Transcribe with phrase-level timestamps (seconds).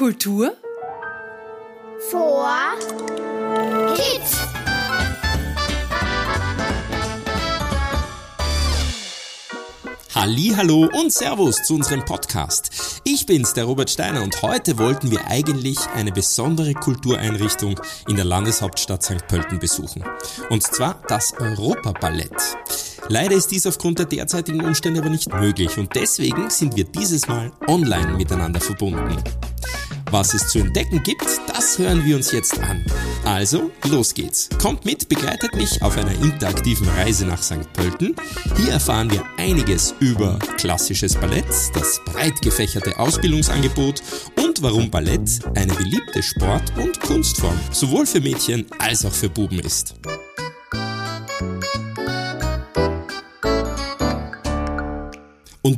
[0.00, 0.56] Kultur
[2.10, 2.48] vor
[3.94, 4.39] Kids.
[10.12, 13.00] Hallo und Servus zu unserem Podcast.
[13.04, 18.24] Ich bin's, der Robert Steiner und heute wollten wir eigentlich eine besondere Kultureinrichtung in der
[18.24, 19.26] Landeshauptstadt St.
[19.28, 20.02] Pölten besuchen.
[20.48, 22.34] Und zwar das Europaballett.
[23.08, 27.28] Leider ist dies aufgrund der derzeitigen Umstände aber nicht möglich und deswegen sind wir dieses
[27.28, 29.16] Mal online miteinander verbunden.
[30.10, 32.84] Was es zu entdecken gibt, das hören wir uns jetzt an.
[33.30, 34.48] Also, los geht's.
[34.60, 37.72] Kommt mit, begleitet mich auf einer interaktiven Reise nach St.
[37.74, 38.16] Pölten.
[38.56, 44.02] Hier erfahren wir einiges über klassisches Ballett, das breit gefächerte Ausbildungsangebot
[44.36, 49.60] und warum Ballett eine beliebte Sport- und Kunstform sowohl für Mädchen als auch für Buben
[49.60, 49.94] ist.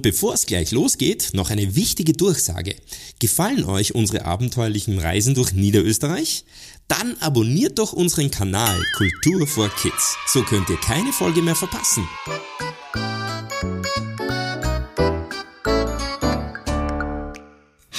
[0.02, 2.74] Und bevor es gleich losgeht, noch eine wichtige Durchsage.
[3.20, 6.44] Gefallen euch unsere abenteuerlichen Reisen durch Niederösterreich?
[6.88, 10.16] Dann abonniert doch unseren Kanal Kultur for Kids.
[10.26, 12.08] So könnt ihr keine Folge mehr verpassen.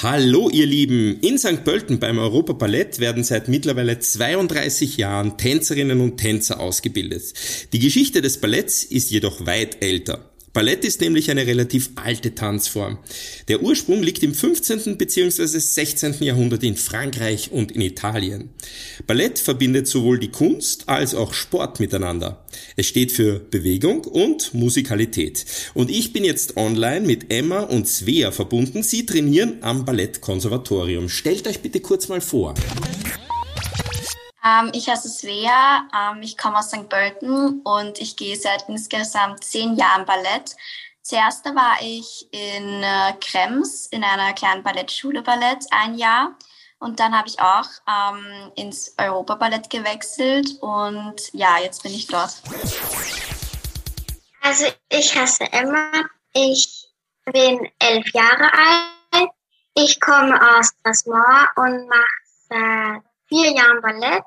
[0.02, 1.18] Hallo ihr Lieben!
[1.22, 1.64] In St.
[1.64, 7.32] Pölten beim Europa Ballett werden seit mittlerweile 32 Jahren Tänzerinnen und Tänzer ausgebildet.
[7.72, 10.33] Die Geschichte des Balletts ist jedoch weit älter.
[10.54, 12.98] Ballett ist nämlich eine relativ alte Tanzform.
[13.48, 14.96] Der Ursprung liegt im 15.
[14.96, 15.46] bzw.
[15.46, 16.22] 16.
[16.22, 18.50] Jahrhundert in Frankreich und in Italien.
[19.08, 22.46] Ballett verbindet sowohl die Kunst als auch Sport miteinander.
[22.76, 25.44] Es steht für Bewegung und Musikalität.
[25.74, 28.84] Und ich bin jetzt online mit Emma und Svea verbunden.
[28.84, 31.08] Sie trainieren am Ballettkonservatorium.
[31.08, 32.54] Stellt euch bitte kurz mal vor.
[34.44, 36.88] Ähm, ich heiße Svea, ähm, ich komme aus St.
[36.88, 40.54] Pölten und ich gehe seit insgesamt zehn Jahren Ballett.
[41.00, 46.36] Zuerst war ich in äh, Krems in einer kleinen Ballettschule Ballett ein Jahr
[46.78, 52.42] und dann habe ich auch ähm, ins Europaballett gewechselt und ja, jetzt bin ich dort.
[54.42, 55.90] Also ich heiße Emma,
[56.34, 56.86] ich
[57.24, 59.30] bin elf Jahre alt,
[59.74, 62.04] ich komme aus Strasbourg und mache
[62.50, 64.24] seit vier Jahren Ballett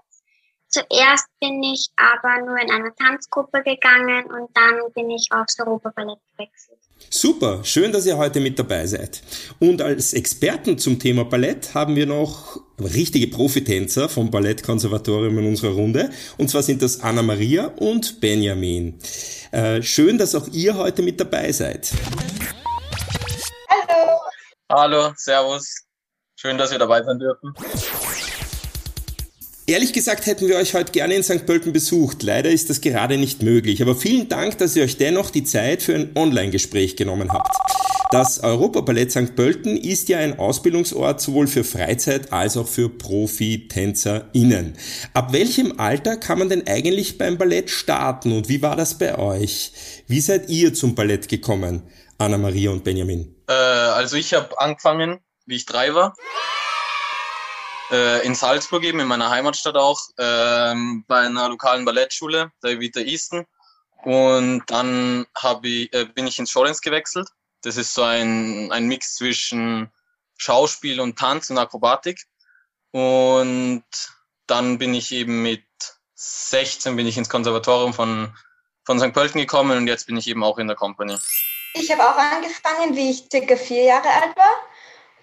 [0.77, 6.19] Zuerst bin ich aber nur in eine Tanzgruppe gegangen und dann bin ich aufs Europaballett
[6.37, 6.77] gewechselt.
[7.09, 9.23] Super, schön, dass ihr heute mit dabei seid.
[9.59, 15.71] Und als Experten zum Thema Ballett haben wir noch richtige Profitänzer vom Ballettkonservatorium in unserer
[15.71, 16.11] Runde.
[16.37, 18.99] Und zwar sind das Anna Maria und Benjamin.
[19.51, 21.91] Äh, schön, dass auch ihr heute mit dabei seid.
[23.67, 24.19] Hallo.
[24.69, 25.87] Hallo, Servus.
[26.35, 27.55] Schön, dass wir dabei sein dürfen.
[29.69, 31.45] Ehrlich gesagt hätten wir euch heute gerne in St.
[31.45, 32.23] Pölten besucht.
[32.23, 33.81] Leider ist das gerade nicht möglich.
[33.81, 37.53] Aber vielen Dank, dass ihr euch dennoch die Zeit für ein Online-Gespräch genommen habt.
[38.09, 39.35] Das Europaballett St.
[39.35, 44.77] Pölten ist ja ein Ausbildungsort sowohl für Freizeit als auch für Profi-TänzerInnen.
[45.13, 49.19] Ab welchem Alter kann man denn eigentlich beim Ballett starten und wie war das bei
[49.19, 49.73] euch?
[50.07, 51.83] Wie seid ihr zum Ballett gekommen,
[52.17, 53.35] Anna-Maria und Benjamin?
[53.49, 56.15] Äh, also ich habe angefangen, wie ich drei war
[57.91, 62.99] äh, in Salzburg eben, in meiner Heimatstadt auch, ähm, bei einer lokalen Ballettschule, der Vita
[62.99, 63.45] Easton.
[64.03, 65.25] Und dann
[65.63, 67.29] ich, äh, bin ich ins Showdance gewechselt.
[67.61, 69.91] Das ist so ein, ein Mix zwischen
[70.37, 72.21] Schauspiel und Tanz und Akrobatik.
[72.91, 73.83] Und
[74.45, 75.63] dann bin ich eben mit
[76.15, 78.35] 16 bin ich ins Konservatorium von,
[78.85, 79.13] von St.
[79.13, 81.17] Pölten gekommen und jetzt bin ich eben auch in der Company.
[81.73, 84.66] Ich habe auch angefangen, wie ich circa vier Jahre alt war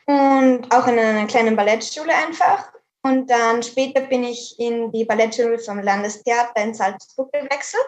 [0.06, 2.72] und auch in einer kleinen Ballettschule einfach.
[3.03, 7.84] Und dann später bin ich in die Ballettschule vom Landestheater in Salzburg gewechselt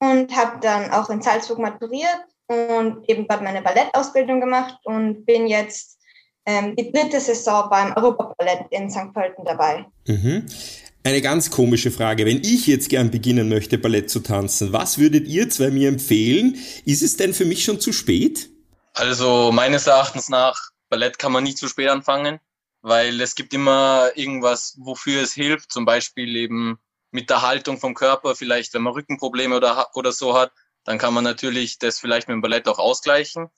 [0.00, 5.46] und habe dann auch in Salzburg maturiert und eben dort meine Ballettausbildung gemacht und bin
[5.46, 5.98] jetzt
[6.46, 9.12] ähm, die dritte Saison beim Europaballett in St.
[9.14, 9.86] Pölten dabei.
[10.06, 10.46] Mhm.
[11.04, 12.26] Eine ganz komische Frage.
[12.26, 16.56] Wenn ich jetzt gern beginnen möchte, Ballett zu tanzen, was würdet ihr zwei mir empfehlen?
[16.86, 18.48] Ist es denn für mich schon zu spät?
[18.94, 22.38] Also meines Erachtens nach Ballett kann man nie zu spät anfangen,
[22.80, 25.72] weil es gibt immer irgendwas, wofür es hilft.
[25.72, 26.78] Zum Beispiel eben
[27.10, 30.52] mit der Haltung vom Körper, vielleicht wenn man Rückenprobleme oder, oder so hat,
[30.84, 33.48] dann kann man natürlich das vielleicht mit dem Ballett auch ausgleichen.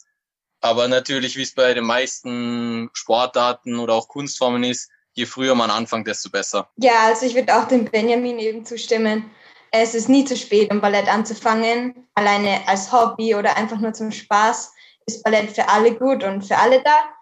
[0.62, 5.70] Aber natürlich, wie es bei den meisten Sportarten oder auch Kunstformen ist, je früher man
[5.70, 6.70] anfängt, desto besser.
[6.78, 9.30] Ja, also ich würde auch dem Benjamin eben zustimmen.
[9.72, 12.08] Es ist nie zu spät, um Ballett anzufangen.
[12.14, 14.72] Alleine als Hobby oder einfach nur zum Spaß
[15.04, 17.15] ist Ballett für alle gut und für alle da.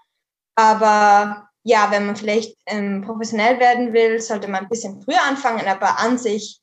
[0.56, 5.66] Aber ja, wenn man vielleicht ähm, professionell werden will, sollte man ein bisschen früher anfangen,
[5.66, 6.60] aber an sich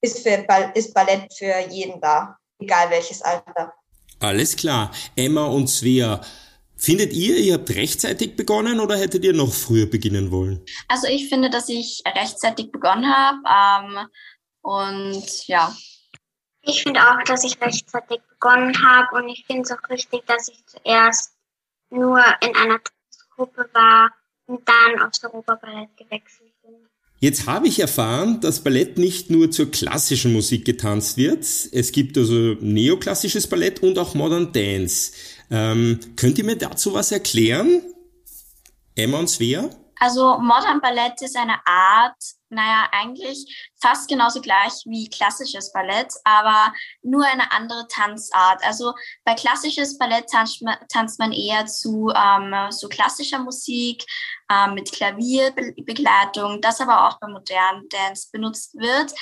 [0.00, 3.72] ist, für ist Ballett für jeden da, egal welches Alter.
[4.20, 4.90] Alles klar.
[5.16, 6.20] Emma und Svea,
[6.80, 10.64] Findet ihr, ihr habt rechtzeitig begonnen oder hättet ihr noch früher beginnen wollen?
[10.86, 14.08] Also ich finde, dass ich rechtzeitig begonnen habe ähm,
[14.62, 15.74] und ja.
[16.62, 20.46] Ich finde auch, dass ich rechtzeitig begonnen habe und ich finde es auch richtig, dass
[20.48, 21.32] ich zuerst
[21.90, 22.78] nur in einer
[23.38, 24.10] Gruppe war
[24.46, 26.74] und dann aufs Europaballett gewechselt bin.
[27.20, 31.44] Jetzt habe ich erfahren, dass Ballett nicht nur zur klassischen Musik getanzt wird.
[31.72, 35.12] Es gibt also neoklassisches Ballett und auch Modern Dance.
[35.50, 37.82] Ähm, könnt ihr mir dazu was erklären?
[38.94, 39.70] Emma und Svea?
[40.00, 42.16] Also Modern Ballett ist eine Art,
[42.50, 46.72] naja, eigentlich fast genauso gleich wie klassisches Ballett, aber
[47.02, 48.64] nur eine andere Tanzart.
[48.64, 54.04] Also bei klassisches Ballett tanzt man, tanzt man eher zu ähm, so klassischer Musik
[54.50, 59.12] ähm, mit Klavierbegleitung, das aber auch bei modernen Dance benutzt wird,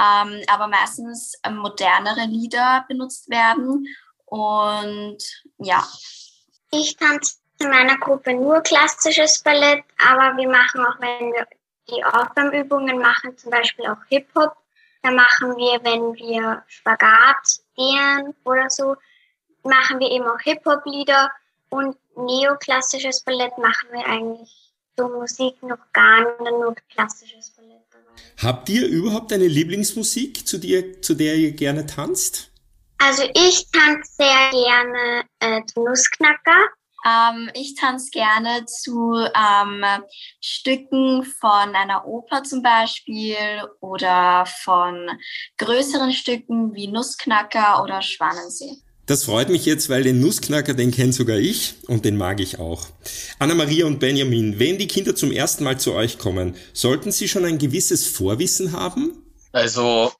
[0.00, 3.86] ähm, aber meistens modernere Lieder benutzt werden.
[4.26, 5.18] Und
[5.58, 5.86] ja.
[6.72, 11.46] Ich tanze in meiner Gruppe nur klassisches Ballett, aber wir machen auch, wenn wir
[11.88, 14.56] die Aufwärmübungen machen, zum Beispiel auch Hip-Hop,
[15.02, 18.96] da machen wir, wenn wir Spagat gehen oder so,
[19.62, 21.30] machen wir eben auch Hip-Hop-Lieder
[21.70, 27.82] und neoklassisches Ballett machen wir eigentlich so Musik noch gar nicht, nur klassisches Ballett.
[28.42, 32.50] Habt ihr überhaupt eine Lieblingsmusik, zu der, zu der ihr gerne tanzt?
[32.98, 36.64] Also ich tanze sehr gerne äh, Nussknacker.
[37.06, 39.84] Ähm, ich tanze gerne zu ähm,
[40.40, 43.36] Stücken von einer Oper zum Beispiel
[43.80, 45.08] oder von
[45.58, 48.82] größeren Stücken wie Nussknacker oder Schwanensee.
[49.06, 52.58] Das freut mich jetzt, weil den Nussknacker, den kennt sogar ich und den mag ich
[52.58, 52.86] auch.
[53.38, 57.44] Anna-Maria und Benjamin, wenn die Kinder zum ersten Mal zu euch kommen, sollten sie schon
[57.44, 59.22] ein gewisses Vorwissen haben?
[59.52, 60.12] Also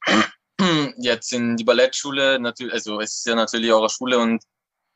[0.99, 4.41] jetzt in die Ballettschule, natürlich, also es ist ja natürlich eure Schule und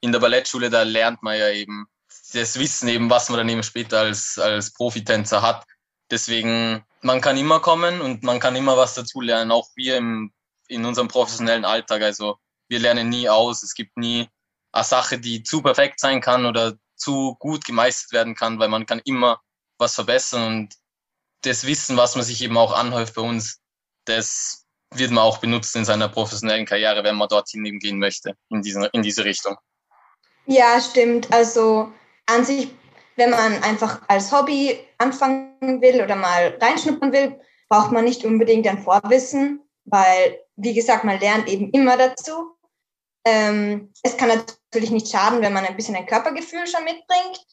[0.01, 1.87] in der Ballettschule, da lernt man ja eben
[2.33, 5.65] das Wissen eben, was man dann eben später als, als Profitänzer hat.
[6.09, 10.33] Deswegen, man kann immer kommen und man kann immer was dazu lernen, auch wir im,
[10.67, 12.01] in unserem professionellen Alltag.
[12.01, 12.37] Also
[12.67, 13.63] wir lernen nie aus.
[13.63, 14.27] Es gibt nie
[14.71, 18.85] eine Sache, die zu perfekt sein kann oder zu gut gemeistert werden kann, weil man
[18.85, 19.41] kann immer
[19.77, 20.75] was verbessern und
[21.41, 23.61] das Wissen, was man sich eben auch anhäuft bei uns,
[24.05, 28.35] das wird man auch benutzt in seiner professionellen Karriere, wenn man dorthin eben gehen möchte,
[28.49, 29.57] in diese, in diese Richtung.
[30.45, 31.31] Ja, stimmt.
[31.31, 31.91] Also
[32.25, 32.73] an sich,
[33.15, 37.39] wenn man einfach als Hobby anfangen will oder mal reinschnuppern will,
[37.69, 42.55] braucht man nicht unbedingt ein Vorwissen, weil, wie gesagt, man lernt eben immer dazu.
[43.25, 47.45] Ähm, es kann natürlich nicht schaden, wenn man ein bisschen ein Körpergefühl schon mitbringt,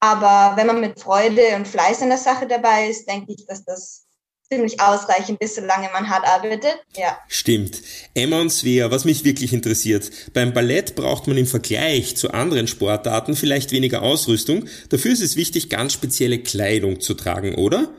[0.00, 3.64] aber wenn man mit Freude und Fleiß in der Sache dabei ist, denke ich, dass
[3.64, 4.06] das
[4.52, 6.74] ziemlich ausreichend ist, solange man hart arbeitet.
[6.96, 7.16] Ja.
[7.28, 7.82] Stimmt.
[8.14, 10.10] Emma und Svea, was mich wirklich interessiert.
[10.34, 14.64] Beim Ballett braucht man im Vergleich zu anderen Sportarten vielleicht weniger Ausrüstung.
[14.88, 17.90] Dafür ist es wichtig, ganz spezielle Kleidung zu tragen, oder?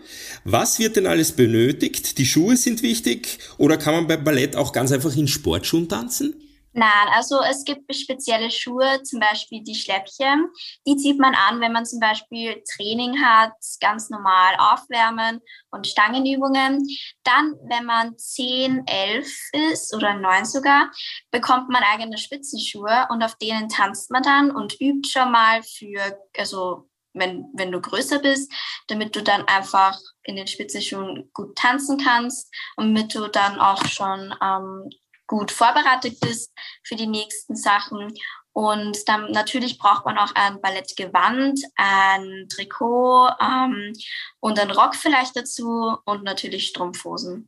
[0.44, 2.18] Was wird denn alles benötigt?
[2.18, 6.36] Die Schuhe sind wichtig oder kann man beim Ballett auch ganz einfach in Sportschuhen tanzen?
[6.74, 10.48] Nein, also es gibt spezielle Schuhe, zum Beispiel die Schläppchen.
[10.88, 13.52] Die zieht man an, wenn man zum Beispiel Training hat,
[13.82, 15.42] ganz normal aufwärmen
[15.72, 16.88] und Stangenübungen.
[17.24, 19.28] Dann, wenn man 10, 11
[19.72, 20.90] ist oder 9 sogar,
[21.30, 26.18] bekommt man eigene Spitzenschuhe und auf denen tanzt man dann und übt schon mal für,
[26.38, 28.50] also wenn, wenn du größer bist,
[28.88, 33.86] damit du dann einfach in den Spitzenschuhen gut tanzen kannst und damit du dann auch
[33.86, 34.90] schon ähm,
[35.32, 36.52] gut vorbereitet bist
[36.84, 38.14] für die nächsten Sachen.
[38.52, 43.94] Und dann natürlich braucht man auch ein Ballettgewand, ein Trikot ähm,
[44.42, 47.48] und ein Rock vielleicht dazu und natürlich Strumpfhosen.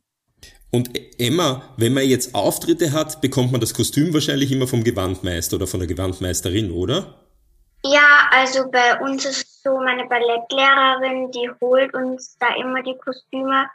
[0.70, 5.56] Und Emma, wenn man jetzt Auftritte hat, bekommt man das Kostüm wahrscheinlich immer vom Gewandmeister
[5.56, 7.20] oder von der Gewandmeisterin, oder?
[7.84, 12.96] Ja, also bei uns ist es so, meine Ballettlehrerin, die holt uns da immer die
[12.96, 13.66] Kostüme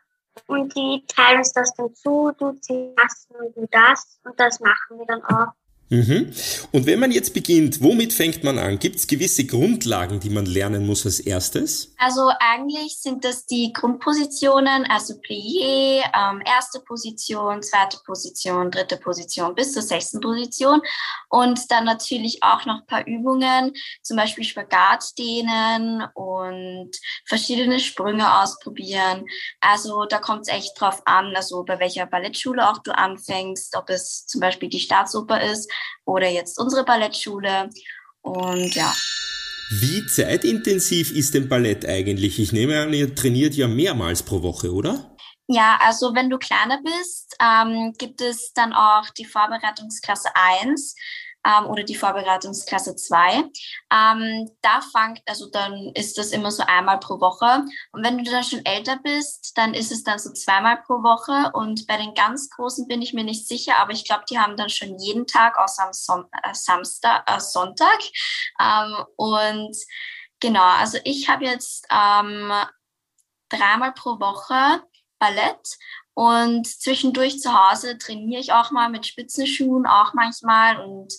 [0.48, 4.60] und die teilen uns das dann zu, du ziehst das und du das und das
[4.60, 5.54] machen wir dann auch.
[5.90, 6.32] Mhm.
[6.72, 8.78] Und wenn man jetzt beginnt, womit fängt man an?
[8.78, 11.94] Gibt es gewisse Grundlagen, die man lernen muss als erstes?
[11.98, 19.56] Also eigentlich sind das die Grundpositionen, also Plié, ähm, erste Position, zweite Position, dritte Position
[19.56, 20.80] bis zur sechsten Position
[21.30, 26.92] und dann natürlich auch noch ein paar Übungen, zum Beispiel Spagat dehnen und
[27.26, 29.26] verschiedene Sprünge ausprobieren.
[29.60, 33.90] Also da kommt es echt drauf an, also bei welcher Ballettschule auch du anfängst, ob
[33.90, 35.72] es zum Beispiel die Staatsoper ist
[36.06, 37.70] oder jetzt unsere Ballettschule.
[38.22, 38.94] Und ja.
[39.72, 42.40] Wie zeitintensiv ist denn Ballett eigentlich?
[42.40, 45.16] Ich nehme an, ihr trainiert ja mehrmals pro Woche, oder?
[45.48, 50.96] Ja, also wenn du kleiner bist, ähm, gibt es dann auch die Vorbereitungsklasse 1.
[51.46, 53.44] ähm, oder die Vorbereitungsklasse 2.
[53.92, 57.66] Ähm, da fangt, also dann ist das immer so einmal pro Woche.
[57.92, 61.52] Und wenn du dann schon älter bist, dann ist es dann so zweimal pro Woche.
[61.54, 64.58] Und bei den ganz Großen bin ich mir nicht sicher, aber ich glaube, die haben
[64.58, 68.00] dann schon jeden Tag außer am Son äh, Samstag, äh, Sonntag.
[68.60, 69.76] Ähm, und
[70.40, 72.52] genau, also ich habe jetzt ähm,
[73.50, 74.84] dreimal pro Woche
[75.20, 75.78] Ballett
[76.20, 81.14] und zwischendurch zu Hause trainiere ich auch mal mit Spitzenschuhen, auch manchmal und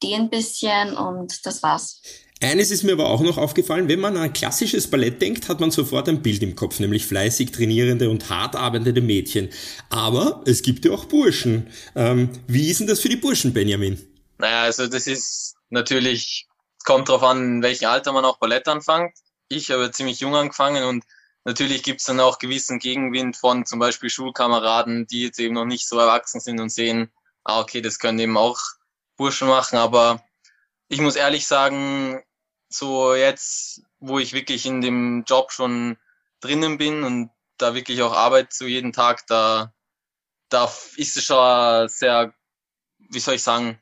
[0.00, 2.00] den ein bisschen und das war's.
[2.40, 5.58] Eines ist mir aber auch noch aufgefallen, wenn man an ein klassisches Ballett denkt, hat
[5.58, 9.48] man sofort ein Bild im Kopf, nämlich fleißig trainierende und hart arbeitende Mädchen.
[9.90, 11.66] Aber es gibt ja auch Burschen.
[11.96, 13.98] Ähm, wie ist denn das für die Burschen, Benjamin?
[14.38, 16.46] Naja, also das ist natürlich,
[16.84, 19.14] kommt drauf an, in welchem Alter man auch Ballett anfängt.
[19.48, 21.02] Ich habe ziemlich jung angefangen und
[21.44, 25.66] Natürlich gibt es dann auch gewissen Gegenwind von zum Beispiel Schulkameraden, die jetzt eben noch
[25.66, 27.12] nicht so erwachsen sind und sehen,
[27.44, 28.58] ah, okay, das können eben auch
[29.16, 29.76] Burschen machen.
[29.76, 30.24] Aber
[30.88, 32.22] ich muss ehrlich sagen,
[32.70, 35.98] so jetzt, wo ich wirklich in dem Job schon
[36.40, 39.72] drinnen bin und da wirklich auch arbeite so jeden Tag, da,
[40.48, 40.64] da
[40.96, 42.34] ist es schon sehr,
[42.98, 43.80] wie soll ich sagen,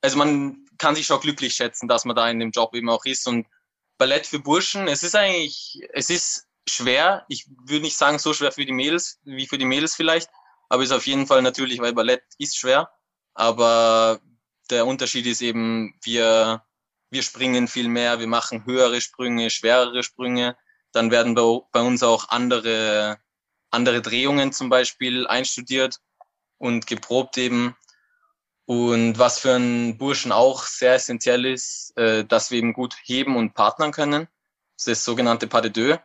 [0.00, 3.04] also man kann sich schon glücklich schätzen, dass man da in dem Job eben auch
[3.04, 3.46] ist und
[3.98, 7.24] Ballett für Burschen, es ist eigentlich, es ist schwer.
[7.28, 10.30] Ich würde nicht sagen so schwer für die Mädels wie für die Mädels vielleicht,
[10.68, 12.90] aber ist auf jeden Fall natürlich, weil Ballett ist schwer.
[13.34, 14.20] Aber
[14.70, 16.64] der Unterschied ist eben, wir,
[17.10, 20.56] wir springen viel mehr, wir machen höhere Sprünge, schwerere Sprünge.
[20.92, 23.18] Dann werden bei, bei uns auch andere,
[23.70, 26.00] andere Drehungen zum Beispiel einstudiert
[26.58, 27.76] und geprobt eben.
[28.64, 33.36] Und was für einen Burschen auch sehr essentiell ist, äh, dass wir eben gut heben
[33.36, 34.28] und partnern können.
[34.76, 35.98] Das ist das sogenannte Pas de deux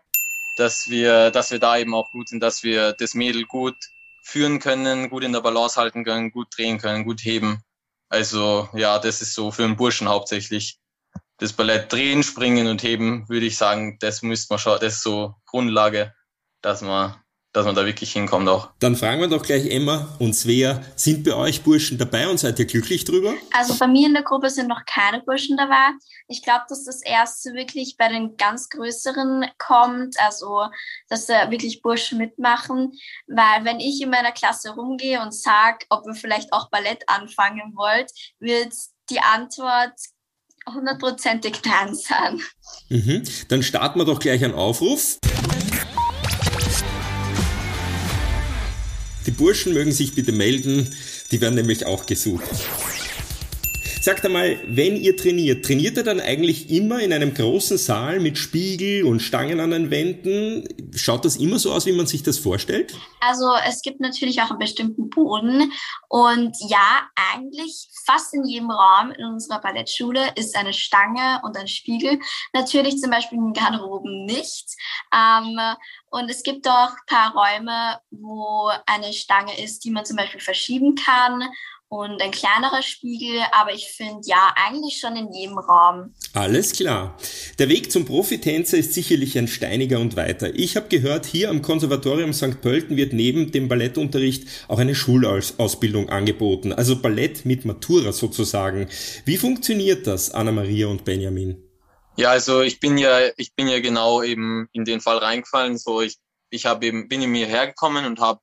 [0.57, 3.75] dass wir, dass wir da eben auch gut sind, dass wir das Mädel gut
[4.23, 7.63] führen können, gut in der Balance halten können, gut drehen können, gut heben.
[8.09, 10.79] Also ja, das ist so für einen Burschen hauptsächlich.
[11.37, 15.03] Das Ballett drehen, springen und heben, würde ich sagen, das müsste man schon, das ist
[15.03, 16.13] so Grundlage,
[16.61, 17.15] dass man
[17.57, 18.69] dass man da wirklich hinkommt auch.
[18.79, 22.59] Dann fragen wir doch gleich Emma und Svea, sind bei euch Burschen dabei und seid
[22.59, 23.33] ihr glücklich drüber?
[23.51, 25.89] Also bei mir in der Gruppe sind noch keine Burschen dabei.
[26.27, 30.67] Ich glaube, dass das erst wirklich bei den ganz größeren kommt, also
[31.09, 32.91] dass da wirklich Burschen mitmachen,
[33.25, 37.73] weil wenn ich in meiner Klasse rumgehe und sage, ob wir vielleicht auch Ballett anfangen
[37.75, 38.73] wollt, wird
[39.09, 39.93] die Antwort
[40.71, 42.39] hundertprozentig Nein sein.
[42.89, 43.23] Mhm.
[43.47, 45.17] Dann starten wir doch gleich einen Aufruf.
[49.27, 50.87] Die Burschen mögen sich bitte melden,
[51.31, 52.47] die werden nämlich auch gesucht.
[54.07, 58.37] Sagt einmal, wenn ihr trainiert, trainiert ihr dann eigentlich immer in einem großen Saal mit
[58.37, 60.65] Spiegel und Stangen an den Wänden?
[60.95, 62.95] Schaut das immer so aus, wie man sich das vorstellt?
[63.19, 65.73] Also es gibt natürlich auch einen bestimmten Boden
[66.07, 71.67] und ja, eigentlich fast in jedem Raum in unserer Ballettschule ist eine Stange und ein
[71.67, 72.17] Spiegel.
[72.53, 74.69] Natürlich zum Beispiel in Garderoben nicht.
[75.13, 75.59] Ähm,
[76.11, 80.39] und es gibt auch ein paar Räume, wo eine Stange ist, die man zum Beispiel
[80.39, 81.43] verschieben kann
[81.89, 86.13] und ein kleinerer Spiegel, aber ich finde ja eigentlich schon in jedem Raum.
[86.33, 87.17] Alles klar.
[87.59, 90.53] Der Weg zum Profitänzer ist sicherlich ein steiniger und weiter.
[90.53, 92.61] Ich habe gehört, hier am Konservatorium St.
[92.61, 98.89] Pölten wird neben dem Ballettunterricht auch eine Schulausbildung angeboten, also Ballett mit Matura sozusagen.
[99.25, 101.63] Wie funktioniert das, Anna-Maria und Benjamin?
[102.17, 105.77] Ja, also ich bin ja, ich bin ja genau eben in den Fall reingefallen.
[105.77, 106.17] So, ich,
[106.49, 108.39] ich habe eben, bin in mir hergekommen und habe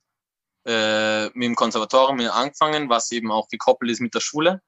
[0.66, 4.62] äh, mit dem Konservatorium angefangen, was eben auch gekoppelt ist mit der Schule.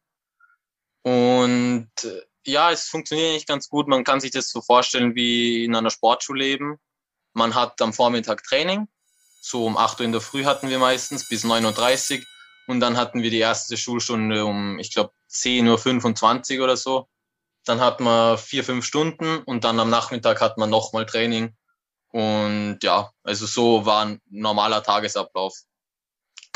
[1.02, 3.88] Und äh, ja, es funktioniert nicht ganz gut.
[3.88, 6.78] Man kann sich das so vorstellen wie in einer Sportschule eben.
[7.32, 8.88] Man hat am Vormittag Training.
[9.40, 12.24] So um 8 Uhr in der Früh hatten wir meistens bis 9.30 Uhr.
[12.68, 17.08] Und dann hatten wir die erste Schulstunde um, ich glaube, 10.25 Uhr oder so.
[17.64, 21.56] Dann hat man vier, fünf Stunden und dann am Nachmittag hat man nochmal Training.
[22.08, 25.54] Und ja, also so war ein normaler Tagesablauf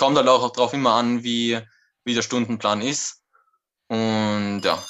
[0.00, 1.58] kommt halt auch darauf immer an, wie,
[2.04, 3.22] wie der Stundenplan ist.
[3.88, 4.82] Und ja.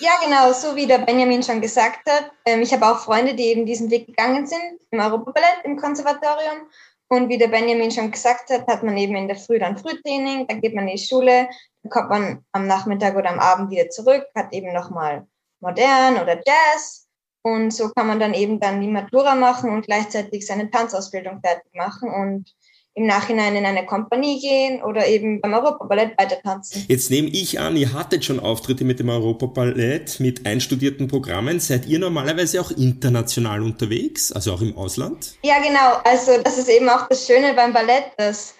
[0.00, 2.30] Ja, genau, so wie der Benjamin schon gesagt hat.
[2.44, 6.68] Ähm, ich habe auch Freunde, die eben diesen Weg gegangen sind, im Europaballett, im Konservatorium.
[7.08, 10.46] Und wie der Benjamin schon gesagt hat, hat man eben in der Früh dann Frühtraining,
[10.46, 11.48] dann geht man in die Schule,
[11.82, 15.26] dann kommt man am Nachmittag oder am Abend wieder zurück, hat eben nochmal
[15.60, 17.06] modern oder Jazz.
[17.42, 21.72] Und so kann man dann eben dann die Matura machen und gleichzeitig seine Tanzausbildung fertig
[21.74, 22.10] machen.
[22.10, 22.54] Und
[22.96, 26.84] im Nachhinein in eine Kompanie gehen oder eben beim Europaballett weiter tanzen.
[26.88, 31.58] Jetzt nehme ich an, ihr hattet schon Auftritte mit dem Europaballett, mit einstudierten Programmen.
[31.58, 35.34] Seid ihr normalerweise auch international unterwegs, also auch im Ausland?
[35.42, 36.00] Ja, genau.
[36.04, 38.54] Also das ist eben auch das Schöne beim Ballett, dass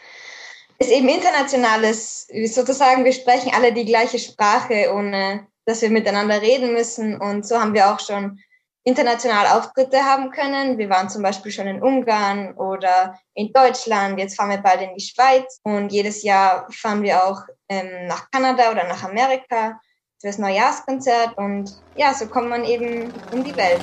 [0.78, 6.42] es eben international ist, sozusagen, wir sprechen alle die gleiche Sprache, ohne dass wir miteinander
[6.42, 7.16] reden müssen.
[7.20, 8.40] Und so haben wir auch schon
[8.84, 10.76] international Auftritte haben können.
[10.76, 14.18] Wir waren zum Beispiel schon in Ungarn oder in Deutschland.
[14.18, 18.30] Jetzt fahren wir bald in die Schweiz und jedes Jahr fahren wir auch ähm, nach
[18.30, 19.80] Kanada oder nach Amerika
[20.20, 23.80] fürs Neujahrskonzert und ja, so kommt man eben um die Welt.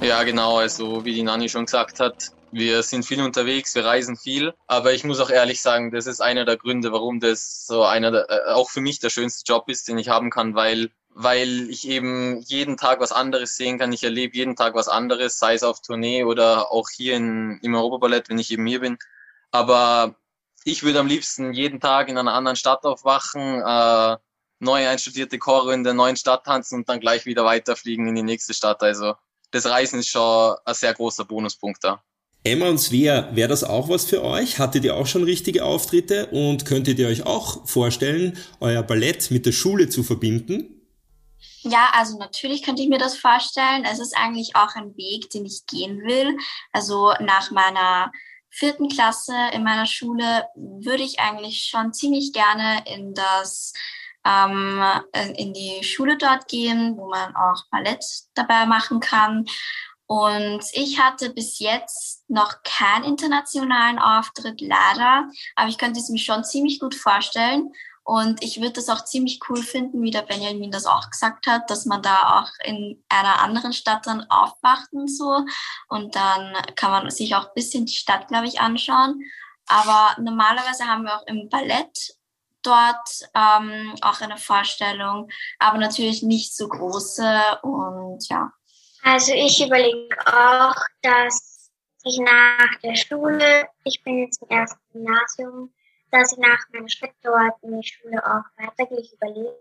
[0.00, 0.58] Ja, genau.
[0.58, 4.54] Also wie die Nani schon gesagt hat, wir sind viel unterwegs, wir reisen viel.
[4.66, 8.12] Aber ich muss auch ehrlich sagen, das ist einer der Gründe, warum das so einer,
[8.12, 11.70] der, äh, auch für mich der schönste Job ist, den ich haben kann, weil weil
[11.70, 13.92] ich eben jeden Tag was anderes sehen kann.
[13.92, 17.74] Ich erlebe jeden Tag was anderes, sei es auf Tournee oder auch hier in, im
[17.74, 18.98] Europaballett, wenn ich eben hier bin.
[19.52, 20.16] Aber
[20.64, 24.16] ich würde am liebsten jeden Tag in einer anderen Stadt aufwachen, äh,
[24.58, 28.22] neu einstudierte Chore in der neuen Stadt tanzen und dann gleich wieder weiterfliegen in die
[28.22, 28.82] nächste Stadt.
[28.82, 29.14] Also
[29.52, 32.02] das Reisen ist schon ein sehr großer Bonuspunkt da.
[32.42, 34.58] Emma und Svea, wäre das auch was für euch?
[34.58, 39.46] Hattet ihr auch schon richtige Auftritte und könntet ihr euch auch vorstellen, euer Ballett mit
[39.46, 40.83] der Schule zu verbinden?
[41.64, 43.84] Ja, also natürlich könnte ich mir das vorstellen.
[43.84, 46.36] Es ist eigentlich auch ein Weg, den ich gehen will.
[46.72, 48.12] Also nach meiner
[48.50, 53.72] vierten Klasse in meiner Schule würde ich eigentlich schon ziemlich gerne in das
[54.26, 54.82] ähm,
[55.36, 58.04] in die Schule dort gehen, wo man auch Ballett
[58.34, 59.46] dabei machen kann.
[60.06, 66.18] Und ich hatte bis jetzt noch keinen internationalen Auftritt, leider, aber ich könnte es mir
[66.18, 67.72] schon ziemlich gut vorstellen.
[68.04, 71.70] Und ich würde es auch ziemlich cool finden, wie der Benjamin das auch gesagt hat,
[71.70, 75.44] dass man da auch in einer anderen Stadt dann aufwacht und so.
[75.88, 79.22] Und dann kann man sich auch ein bisschen die Stadt, glaube ich, anschauen.
[79.66, 82.14] Aber normalerweise haben wir auch im Ballett
[82.62, 88.52] dort ähm, auch eine Vorstellung, aber natürlich nicht so große und ja.
[89.02, 91.70] Also ich überlege auch, dass
[92.04, 95.74] ich nach der Schule, ich bin jetzt im ersten Gymnasium,
[96.14, 99.02] dass ich nach meinem Schritt dort in die Schule auch weitergehe.
[99.14, 99.58] Überlege.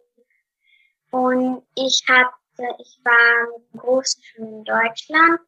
[1.10, 5.40] Und ich hatte, ich war mit dem großen Schulen in Deutschland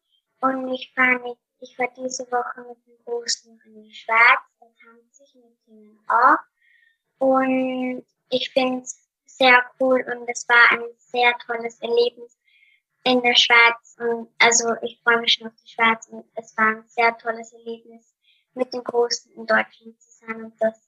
[0.42, 4.66] und ich war mit, ich war diese Woche mit dem großen in die Schweiz, da
[4.84, 6.40] tanze ich mit ihnen auch.
[7.20, 12.36] Und ich finde es sehr cool und es war ein sehr tolles Erlebnis
[13.04, 13.96] in der Schweiz.
[14.00, 17.54] Und also ich freue mich schon auf die Schweiz und es war ein sehr tolles
[17.54, 18.16] Erlebnis
[18.56, 20.86] mit den Großen in Deutschland zu sein und das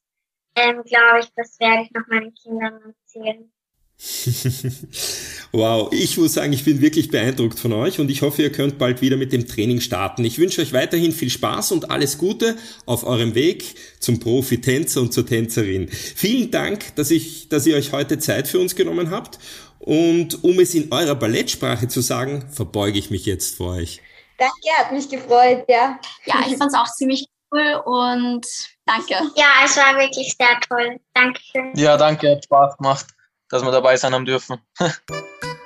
[0.58, 3.52] ähm, glaube ich, das werde ich noch meinen Kindern erzählen.
[5.52, 8.78] wow, ich muss sagen, ich bin wirklich beeindruckt von euch und ich hoffe, ihr könnt
[8.78, 10.24] bald wieder mit dem Training starten.
[10.24, 15.14] Ich wünsche euch weiterhin viel Spaß und alles Gute auf eurem Weg zum Profi-Tänzer und
[15.14, 15.88] zur Tänzerin.
[15.90, 19.40] Vielen Dank, dass, ich, dass ihr euch heute Zeit für uns genommen habt
[19.80, 24.02] und um es in eurer Ballettsprache zu sagen, verbeuge ich mich jetzt vor euch.
[24.38, 26.00] Danke, hat mich gefreut, ja.
[26.26, 28.46] Ja, ich fand es auch ziemlich cool und
[28.88, 29.14] danke.
[29.36, 31.00] Ja, es war wirklich sehr toll.
[31.14, 31.74] Dankeschön.
[31.76, 33.06] Ja, danke, hat Spaß gemacht,
[33.50, 34.60] dass wir dabei sein haben dürfen.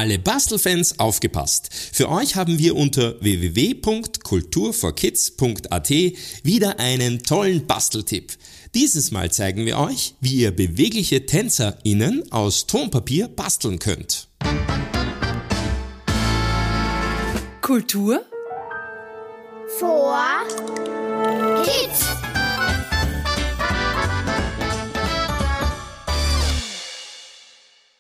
[0.02, 1.70] Alle Bastelfans aufgepasst!
[1.94, 5.90] Für euch haben wir unter www.kulturforkids.at
[6.44, 8.32] wieder einen tollen Basteltipp.
[8.74, 14.30] Dieses Mal zeigen wir euch, wie ihr bewegliche TänzerInnen aus Tonpapier basteln könnt.
[17.60, 18.26] Kultur
[19.78, 20.18] vor
[21.66, 22.11] Kids.